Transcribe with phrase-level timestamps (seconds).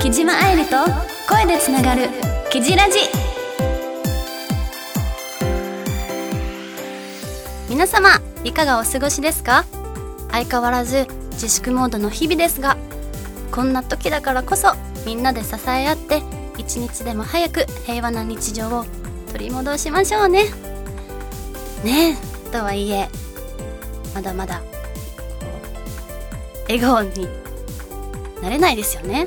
[0.00, 0.76] 木島愛理と
[1.28, 2.08] 声でつながる
[2.50, 2.98] 「キジラジ」
[7.68, 9.64] 皆様いかがお過ごしですか？
[10.32, 12.76] 相変わらず自粛モードの日々ですが
[13.52, 14.72] こんな時だからこそ
[15.06, 16.22] みんなで支え合って
[16.58, 18.84] 一日でも早く平和な日常を
[19.32, 20.44] 取り戻しましょうね。
[21.84, 22.29] ねえ。
[22.50, 23.08] とはいえ
[24.14, 24.60] まだまだ
[26.68, 27.28] 笑顔に
[28.42, 29.26] なれないですよね。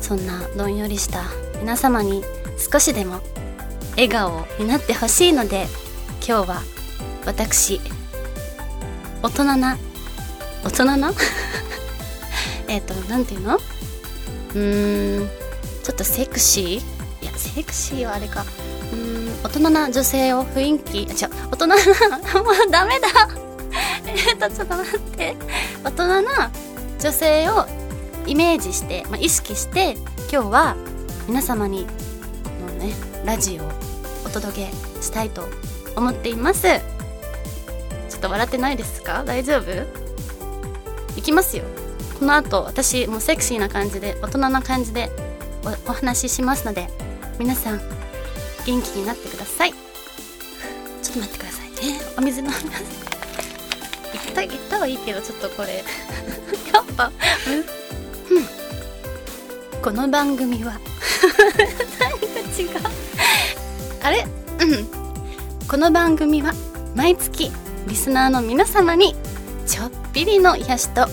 [0.00, 1.24] そんなどんよりした
[1.60, 2.22] 皆様に
[2.72, 3.20] 少しでも
[3.92, 5.66] 笑顔になってほしいので
[6.26, 6.62] 今日は
[7.24, 7.80] 私
[9.22, 9.76] 大人な
[10.64, 11.12] 大人な？
[12.68, 13.56] えっと何て言うの？
[13.56, 15.28] うーん
[15.82, 17.24] ちょっとセクシー？
[17.24, 18.44] いやセクシーはあれか。
[19.42, 21.34] 大人な女性を雰囲気あ違う。
[21.52, 21.74] 大人な
[22.42, 23.08] もうダメだ。
[24.06, 25.36] えっとちょっと待って。
[25.84, 26.50] 大人な
[27.00, 27.66] 女性を
[28.26, 29.96] イメージして、まあ、意識して
[30.32, 30.76] 今日は
[31.28, 31.86] 皆様に
[32.60, 32.92] のね
[33.24, 33.68] ラジオを
[34.24, 35.48] お届けしたいと
[35.94, 36.62] 思っています。
[36.62, 39.22] ちょっと笑ってないですか？
[39.24, 39.70] 大丈夫？
[41.16, 41.64] いきますよ。
[42.18, 45.10] この後私もうセクシーな感じで大人な感じで
[45.86, 46.88] おお話ししますので
[47.38, 47.80] 皆さん
[48.66, 49.70] 元気になってください。
[49.70, 49.82] ちょっ
[51.12, 51.76] と待ってくださいね。
[52.18, 52.64] お水飲みます。
[54.12, 55.76] 言った言ったはいいけどちょっとこれ。
[55.76, 55.84] や
[56.80, 57.06] っぱ。
[57.06, 57.12] うん。
[59.82, 60.72] この番組は。
[62.00, 62.26] 何か
[62.60, 62.68] 違う？
[64.02, 64.26] あれ？
[64.60, 64.84] うん。
[65.68, 66.52] この番組は
[66.96, 67.52] 毎月
[67.86, 69.14] リスナーの皆様に
[69.66, 71.06] ちょっぴりの癒しと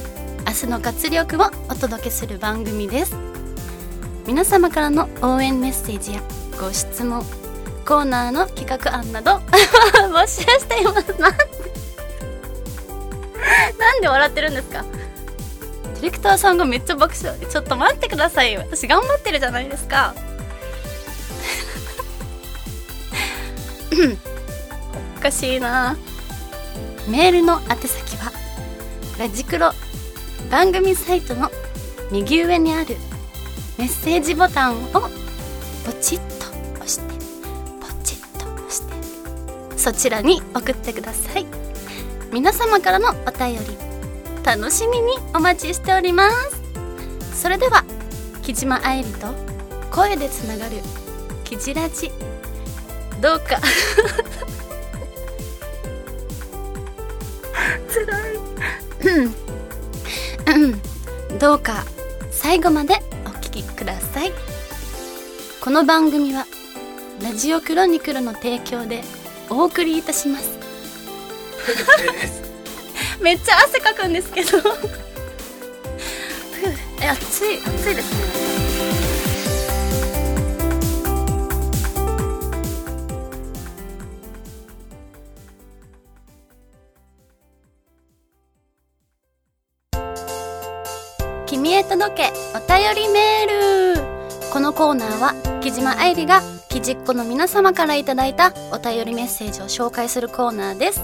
[0.48, 3.16] 明日の活力をお届けする番組です。
[4.26, 6.22] 皆様からの応援メッセージや
[6.59, 7.24] ご質問
[7.84, 9.38] コーナーの企画案など
[10.12, 11.14] 募集しています。
[13.78, 14.84] なんで笑ってるんですか？
[15.95, 17.38] ディレクターさんがめっちゃ爆笑。
[17.40, 20.13] ちょっと待ってください私頑張ってるじゃないですか。
[25.18, 25.96] おかしいな。
[27.08, 28.31] メールの宛先は
[29.19, 29.72] ラジクロ
[30.50, 31.52] 番組サイトの
[32.12, 32.96] 右上にある
[33.78, 35.02] メッセージボタンをポ
[36.02, 36.33] チッ
[39.84, 41.46] そちらに送ってください。
[42.32, 43.78] 皆様からのお便り
[44.42, 46.62] 楽しみにお待ちしております。
[47.42, 47.84] それでは
[48.42, 49.28] 木島愛理と
[49.92, 50.78] 声でつながる
[51.44, 52.14] キジラジ
[53.22, 53.60] どうか。
[57.90, 58.22] つらい
[60.62, 60.68] う
[61.36, 61.38] ん。
[61.40, 61.84] どうか
[62.32, 64.32] 最後までお聞きください。
[65.62, 66.46] この番組は
[67.22, 69.04] ラジオクロニクルの提供で
[69.53, 70.50] お送りいたします。
[73.22, 74.58] めっちゃ汗かくんですけど。
[77.00, 78.24] え暑い暑いですね。
[91.46, 94.02] 君へ届けお便りメール。
[94.52, 96.41] このコーナーは木島愛理が
[96.73, 101.03] きじっ子の皆様からいただいたお便りメッセージを紹介するコーナーです、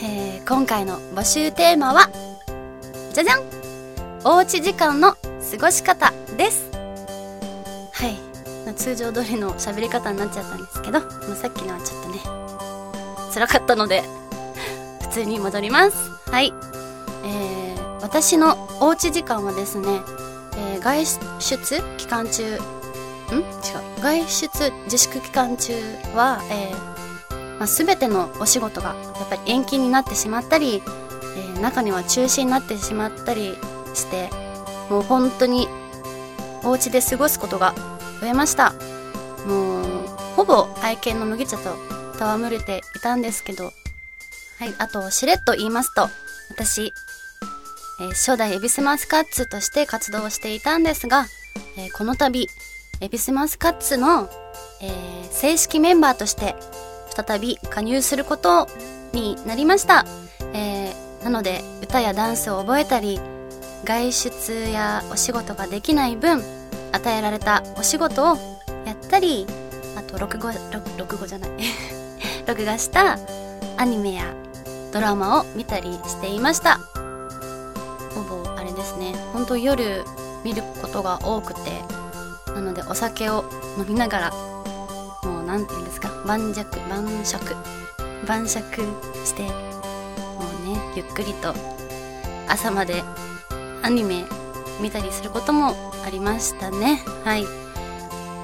[0.00, 2.08] えー今回の募集テーマは
[3.12, 3.42] じゃじゃん
[4.24, 5.18] おうち時間の過
[5.60, 8.08] ごし方ですは
[8.70, 12.18] い通常通りの喋り方になっちゃったんですけどもうさっきのはちょっとね
[13.34, 14.02] 辛かったので
[15.02, 16.52] 普通に戻りますはい
[17.24, 19.88] えー私のおうち時間はですね、
[20.56, 21.04] えー外
[21.40, 22.58] 出期間中
[23.30, 23.38] ん？
[23.38, 23.44] 違う。
[24.00, 25.72] 外出自粛期間中
[26.14, 30.82] は、えーまあ、全てのお仕事がやっぱり延期になってしまったり、
[31.36, 33.56] えー中には中止になってしまったり
[33.94, 34.30] して
[34.90, 35.68] もう本当に
[36.64, 37.74] お家で過ごすことが
[38.20, 38.72] 増えました。
[39.46, 40.06] もう
[40.36, 41.76] ほぼ愛犬の麦茶と
[42.14, 43.72] 戯れていたんですけど。
[44.58, 46.08] はいあとしれっと言いますと
[46.50, 46.92] 私
[48.00, 51.26] えー初代エビスマスカッツとして活動していたんですが、
[51.76, 52.48] えーこの度
[53.02, 54.30] エビスマスカッツの、
[54.80, 56.54] えー正式メンバーとして
[57.16, 58.68] 再び加入すること
[59.12, 60.04] になりました、
[60.54, 63.18] えーなので歌やダンスを覚えたり
[63.84, 66.42] 外出やお仕事ができない分
[66.92, 68.36] 与えられたお仕事を
[68.84, 69.46] やったり
[69.96, 71.50] あと録画録録画じゃない。
[72.46, 73.18] 録画した
[73.78, 74.24] アニメや
[74.92, 76.80] ドラマを見たりしていました。
[78.14, 79.14] ほぼあれですね。
[79.32, 80.04] 本当夜
[80.44, 81.60] 見ることが多くて
[82.54, 83.44] なのでお酒を
[83.78, 84.30] 飲みながら
[85.22, 87.56] もうなんて言うんですか晩酌晩酌
[88.26, 88.82] 晩酌
[89.24, 91.54] してもうねゆっくりと
[92.48, 93.02] 朝まで
[93.82, 94.24] アニメ
[94.80, 97.02] 見たりすることもありましたね。
[97.24, 97.44] はい。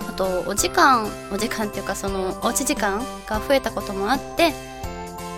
[0.09, 4.53] あとお時間お時間っていうかそのおうち時間が増えたこともあって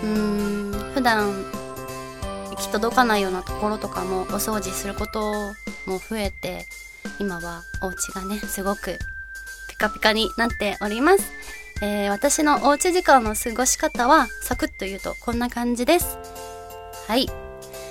[0.03, 1.33] うーん普段
[2.49, 5.53] 行き届かないようなところとかもお掃除すること
[5.85, 6.65] も増えて
[7.19, 8.97] 今はお家がねすごく
[9.67, 11.31] ピカピカになっております、
[11.81, 16.17] えー、私のおうち時間の過ごし方はサクッと言うとこんな感じです。
[17.07, 17.27] はい。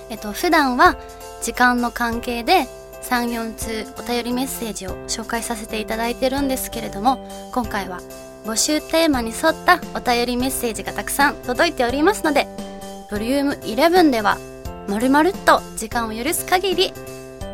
[0.09, 0.97] えっと普段は
[1.43, 2.67] 時間の関係で
[3.03, 8.01] 34通お便りメッセージを紹介させていただいてるんですけれども今回は
[8.45, 12.47] 募集テーマに沿ったお便りメッセージがたくさん届いておりますので
[13.11, 14.39] ボリューム11では
[14.89, 16.93] まるまるっと時間を許す限り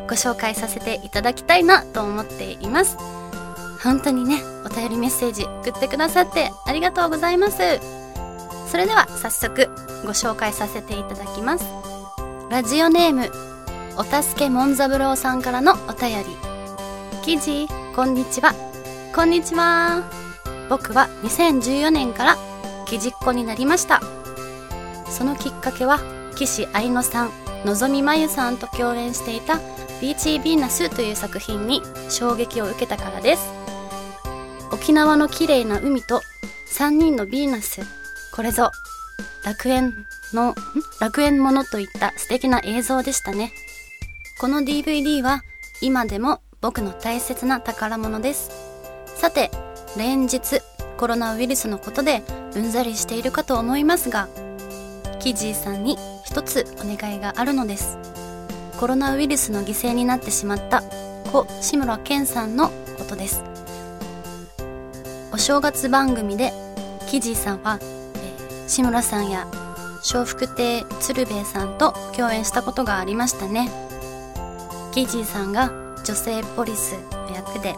[0.07, 2.97] ご紹介させていただきたいなと思っています。
[3.83, 7.57] 本当にねお便りメッセージ送ってくださってありがとうございます。
[8.67, 9.69] それでは早速
[10.03, 11.65] ご紹介させていただきます。
[12.49, 13.31] ラジオネーム
[13.97, 16.25] お助けもんざぶろうさんからのお便り。
[17.23, 18.53] 記事こんにちは。
[19.13, 20.03] こんにちは。
[20.69, 22.37] 僕は2014年から
[22.85, 24.01] 記事っ子になりました。
[25.09, 25.99] そのきっかけは
[26.35, 27.31] 岸愛乃さん
[27.65, 29.59] のぞみまゆさんと共演していた
[30.01, 33.49] ビーチービーナスという作品に衝撃を受けたからです。
[34.71, 36.21] 沖縄の綺麗な海と
[36.73, 37.81] 3人のヴィーナス
[38.35, 38.71] これぞ
[39.43, 39.93] 楽園
[40.33, 40.53] の
[40.99, 43.51] 楽園ものといった素敵な映像でしたね。
[44.39, 45.41] この DVD は
[45.81, 48.51] 今でも僕の大切な宝物です。
[49.15, 49.49] さて
[49.97, 50.61] 連日
[50.97, 52.23] コロナウイルスのことで
[52.55, 54.27] うんざりしているかと思いますが
[55.19, 57.97] キジーさんに一つお願いがあるのです。
[58.79, 60.83] コロナウイルスの犠牲になってしまった
[61.31, 62.69] 故志村けんさんの
[62.99, 63.43] ことです。
[65.33, 66.53] お正月番組で
[67.07, 69.47] キジさんは、えー、志村さんや
[70.07, 73.69] 笑福亭鶴瓶さんと共演したことがありましたね。
[74.91, 75.71] キジさんが
[76.05, 77.75] 女性ポリスの役で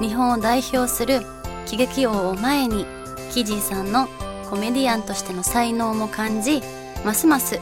[0.00, 1.20] 日本を代表する
[1.66, 2.86] 喜劇王を前に
[3.30, 4.08] キジさんの
[4.50, 6.60] コメディアンとしての才能も感じ
[7.04, 7.60] ますます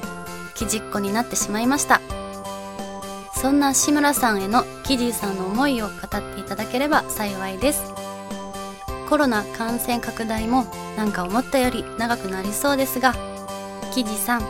[0.54, 2.00] キジっ子になってしまいました。
[3.42, 5.98] そんな志村さんへのキジーさんの思いを語っ
[6.34, 7.82] ていただければ幸いです。
[9.10, 10.64] コロナ感染拡大も
[10.96, 13.14] なんか思ったより長くなりそうですが
[13.92, 14.42] キジさん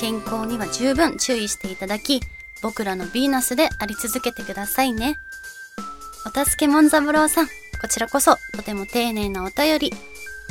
[0.00, 2.20] 健康には十分注意していただき
[2.62, 5.18] 僕らのヴィーナスであり続けてくださいね。
[6.24, 7.52] お助けもん三郎さんこ
[7.90, 9.92] ちらこそとても丁寧なお便り。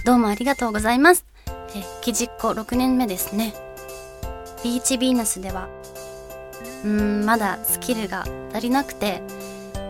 [0.05, 1.25] どうもありがとうございます。
[1.75, 3.55] えキジっ子6年目ですね。
[4.63, 5.67] ビーチヴィーナスでは
[6.87, 8.23] うんまだスキルが
[8.53, 9.21] 足りなくて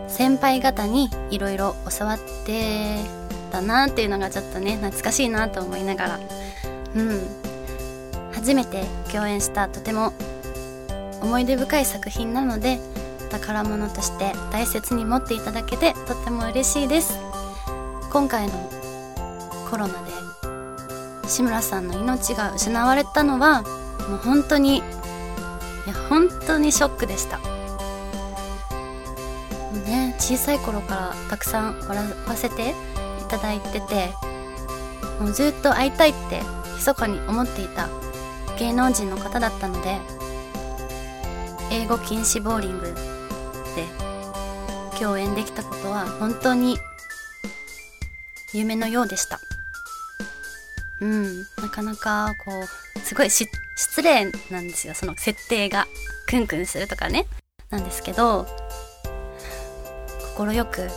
[0.08, 2.96] 先輩方にいろいろ教わって
[3.52, 6.20] たなっていうのがちょっとね懐かしいなと思いながら。
[6.96, 7.48] うん。
[8.32, 10.12] 初めて共演したとても
[11.20, 12.78] 思い出深い作品なので
[13.30, 17.18] 宝物として大切に持っていただけてとっても嬉しいです。
[18.10, 18.70] 今回の
[19.70, 23.62] コロナで志村さんの命が失われたのは
[24.08, 24.82] もう本当に
[25.88, 27.38] いや本当にショックでした。
[29.86, 32.74] ね小さい頃からたくさん笑わせてい
[33.26, 34.10] ただいてて
[35.18, 36.42] もうずっと会いたいって
[36.76, 37.88] 密かに思っていた
[38.58, 39.96] 芸能人の方だったので
[41.70, 42.92] 英語禁止ボーリングで
[45.00, 46.76] 共演できたことは本当に
[48.52, 49.40] 夢のようでした。
[51.00, 52.52] うんなかなかこ
[52.96, 53.30] うすごい
[53.78, 54.94] 失礼なんですよ。
[54.94, 55.86] その設定が
[56.28, 57.26] クンクンするとかね。
[57.70, 58.46] なんですけど
[60.36, 60.88] 快く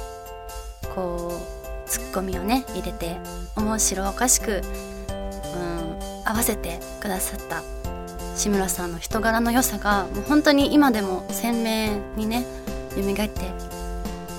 [0.96, 1.40] こ
[1.86, 3.18] うツッコミをね入れて
[3.56, 7.62] 面白おかしく、うん、合わせてくださった。
[8.36, 12.46] 志村さんの人柄の良さがもう本当に今でも鮮明にね
[12.96, 13.30] 蘇って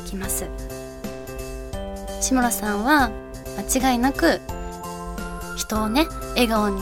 [0.06, 0.48] きます。
[2.20, 3.10] 志村さんは
[3.70, 4.40] 間違いなく
[5.56, 6.80] 人をね笑顔に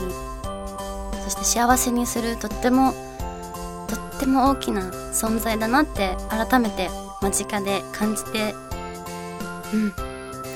[1.23, 2.93] そして幸せにするとっても
[3.87, 6.89] とっても大きな存在だなって改めて
[7.21, 8.55] 間近で感じて
[9.73, 9.93] うん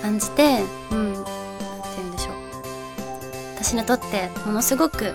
[0.02, 1.32] 感じてうん何て
[1.98, 2.36] 言うんでしょう。
[3.56, 5.14] 私にとってものすごく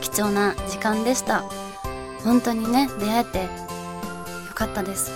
[0.00, 1.44] 貴重な時間でした。
[2.24, 3.48] 本当にね出会えてよ
[4.54, 5.12] かったです。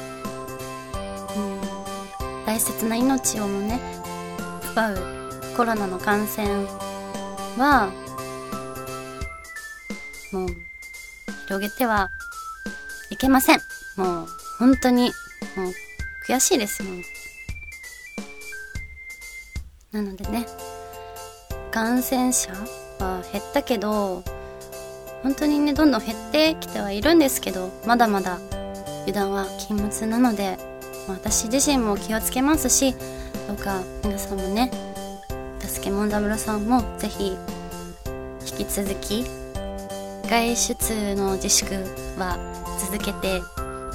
[1.36, 1.60] うん
[2.46, 3.80] 大切な命をもね
[4.72, 4.98] 奪う
[5.56, 6.66] コロナの感染
[7.56, 7.90] は
[11.54, 12.10] 広げては
[13.10, 13.60] いけません。
[13.96, 14.26] もう
[14.58, 15.12] 本当に
[15.56, 15.72] もう
[16.28, 16.88] 悔しいですよ。
[19.92, 20.46] なのでね
[21.70, 22.50] 感染者
[22.98, 24.24] は減ったけど
[25.22, 28.40] 本当にねどんどん減ってきてはいるんですけどまだまだ
[29.02, 30.58] 油断は禁物なので
[31.06, 32.96] 私自身も気をつけますし
[33.46, 34.72] どうか皆さんもね
[35.60, 37.36] 助けもんダブルさんもぜひ
[38.58, 39.43] 引き続き
[40.34, 41.72] 外出の自粛
[42.18, 42.36] は
[42.80, 43.40] 続けて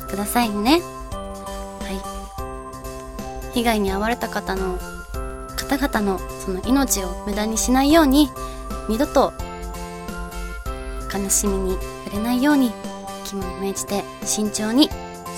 [0.10, 0.80] くださいね。
[1.82, 1.90] は
[3.52, 3.54] い。
[3.54, 4.80] 被害に遭われた方の
[5.58, 8.30] 方々のその命を無駄にしないように
[8.88, 9.34] 二度と
[11.14, 12.72] 悲しみに触れないように
[13.26, 14.88] 肝を銘じて慎重に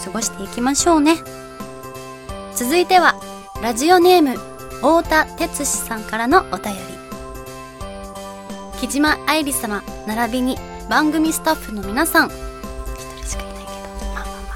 [0.06, 1.16] 過ごしていきましょうね。
[2.54, 3.16] 続いては
[3.64, 4.36] ラジオネーム
[4.76, 6.80] 太田哲司さんからのお便り。
[8.80, 10.58] 木島愛理様並びに
[10.90, 12.28] 番組スタッフの皆さん。
[12.28, 12.34] 一
[13.18, 13.68] 人しかいないけど。
[13.68, 14.56] あまあま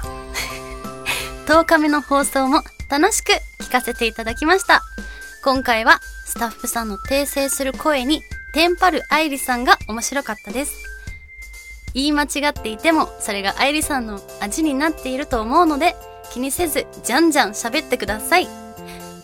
[1.46, 1.62] あ。
[1.62, 4.82] 10日目の放送も楽しく聞かせていただきました。
[5.42, 10.74] 今回はスタッフさんの訂正する声にテンパる愛理さんが面白かったです。
[11.94, 15.96] 言い間違っていてもそれが愛理さんの味になっていると思うので
[16.30, 18.48] 気にせずじゃんじゃん喋ってください。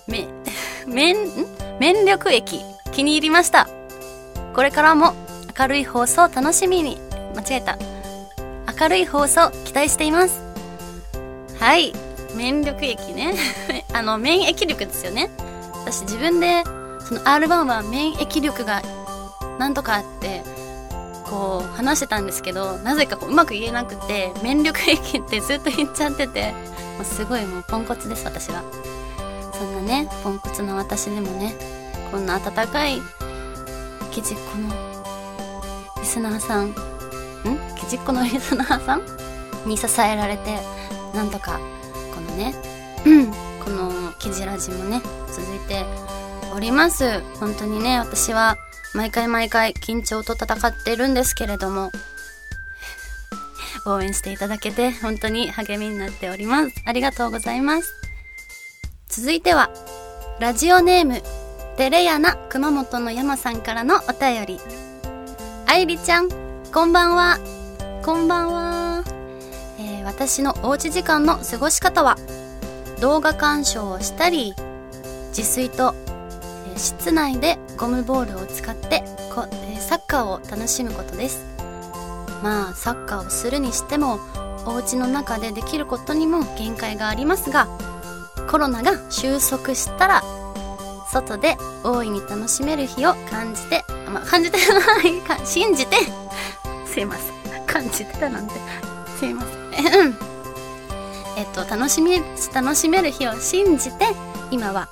[0.09, 0.29] め、
[0.87, 1.17] めん、
[1.79, 2.61] 麺力液？
[2.93, 3.69] 気に入りました。
[4.55, 5.15] これからも
[5.59, 6.99] 明るい放送楽しみに。
[7.35, 7.79] 間違えた。
[8.81, 10.41] 明るい放送期待しています。
[11.59, 11.93] はい。
[12.35, 13.35] 免力液ね。
[13.93, 15.31] あの免疫力ですよね。
[15.85, 16.65] 私自分で
[17.07, 18.83] その R1 は免疫力が
[19.59, 20.43] なんとかって
[21.25, 26.53] こう話してたんですけどなぜかこううまく言えなくて免力液ってずっと言っちゃってて
[26.97, 28.63] もうすごいもうポンコツです私は。
[29.53, 31.55] そんなねポンコツの私でもね
[32.11, 33.01] こんな温かい
[34.11, 34.92] キジっ子の
[36.13, 36.75] スナーさんん？
[37.81, 39.03] キジっ子のリスナーさん？
[39.67, 40.59] に支えられて
[41.15, 41.59] なんとか
[42.15, 42.55] このね
[43.65, 45.87] このキジラジもね続いて
[46.55, 47.23] おります。
[47.41, 48.59] 本当にね私は
[48.95, 51.91] 毎回毎回緊張と戦ってるんですけれども
[53.87, 56.75] 応援していただけて本当に励みになっております。
[56.85, 57.95] ありがとうございます。
[59.09, 59.71] 続いては
[60.41, 61.23] ラジオネーム
[61.79, 64.92] テレヤナ熊本の山さんからのお便り。
[65.73, 66.29] 愛理ちゃん
[66.71, 67.39] こんばんは。
[68.05, 69.05] こんばんは、
[69.79, 72.19] えー、私のおうち時間の過ごし方は
[73.01, 74.53] 動画鑑賞をしたり
[75.29, 75.95] 自炊と、
[76.67, 79.03] えー、室内でゴムボールを使って
[79.35, 81.43] こ、えー、サッカーを楽しむことです。
[82.43, 84.21] まあサッカーをするにしても
[84.67, 87.67] お家の中でできることにも限界がありますが
[88.47, 90.23] コロナが収束したら
[91.11, 95.97] 外で大いに楽しめる日を感じて、まあ、感じてない信じて
[96.87, 98.55] すいません感じてたなんて
[99.19, 100.33] すいません
[101.37, 102.21] えっと、楽しみ、
[102.55, 104.05] 楽しめる日を信じて、
[104.51, 104.89] 今は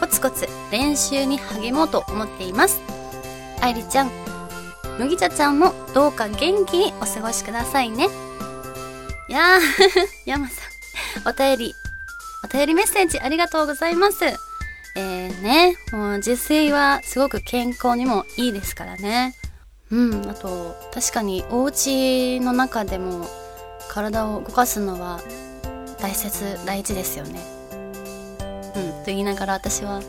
[0.00, 2.80] コツコツ練習に励もうと思っています。
[3.60, 4.10] 愛理ちゃん、
[4.98, 8.08] 麦茶ちゃんもどうか元気にお過ごしくださいね。
[9.28, 9.60] いやー、
[10.26, 10.62] 山さ
[11.24, 11.74] ん、お便り、
[12.44, 14.18] お便りメッセージありがとうございます。
[14.94, 19.34] えーね、もう自炊はすごく健康にもいいですからね。
[19.90, 23.26] うん、あと、確かにお家の中でも
[23.88, 25.20] 体を動かすのは
[25.98, 27.40] 大切大事ですよね。
[28.74, 28.90] うん。
[29.00, 30.02] と言いながら私は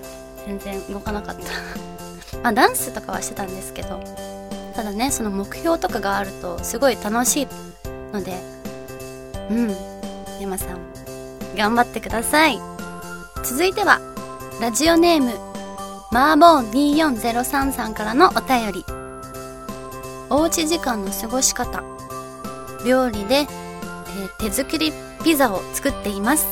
[0.45, 1.43] 全然動かなかった。
[2.41, 4.01] まあダンスとかはしてたんですけど
[4.75, 7.47] ただねその目標とかがあるとすごい楽しい
[8.11, 8.41] ので
[9.49, 9.75] うん。
[10.41, 10.77] 山さん
[11.55, 12.59] 頑張ってください。
[13.43, 14.12] 続いては。
[14.61, 15.33] ラジオネーム
[16.11, 18.85] マーボー2403さんからのお便り。
[20.29, 21.83] おうち時間の過ごし方。
[22.85, 23.47] 料理で、えー、
[24.37, 24.93] 手作り
[25.23, 26.47] ピザを作っています。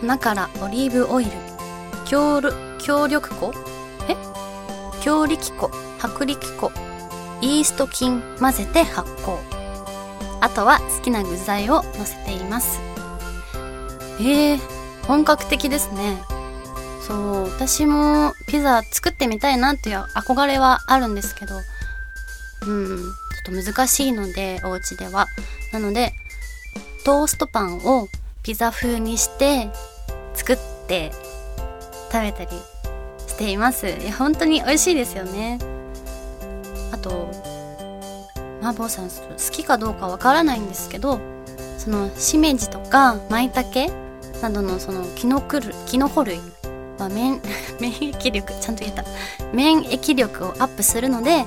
[0.00, 1.30] 粉からオリーブオイル。
[2.06, 3.52] 強力粉？
[4.08, 4.16] え？
[5.02, 5.70] 強力粉。
[6.02, 6.72] 薄力粉。
[7.40, 9.38] イースト菌混ぜて発酵。
[10.40, 12.80] あとは好きな具材を乗せています。
[14.18, 14.58] えー、
[15.06, 16.24] 本格的ですね。
[17.06, 21.56] そう私もピザ作ってみたいなっていう憧れはあるんですけど
[22.66, 22.98] うん
[23.44, 25.26] ちょっと難しいのでお家では。
[25.72, 26.12] なので
[27.04, 28.06] トーストパンを
[28.42, 29.70] ピザ風にして
[30.34, 31.10] 作って
[32.12, 32.50] 食べたり
[33.26, 33.88] しています。
[33.88, 35.58] いや本当に美味しいですよね。
[36.92, 37.30] あと
[38.60, 41.18] 麻婆さん好きかどうかわからないんですけど
[41.78, 43.92] そのしめじとか舞茸
[44.40, 46.38] などのそのキノコ類キノコ類
[47.08, 47.40] 免
[47.80, 49.04] 免疫力ちゃんと言えた。
[49.52, 51.44] 免疫力をアップするので、え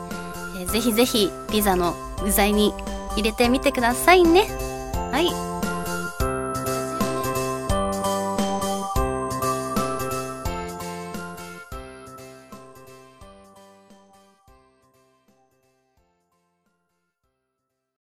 [0.66, 2.74] ー、ぜひぜひピザの具材に
[3.16, 4.48] 入れてみてくださいね。
[5.12, 5.45] はい。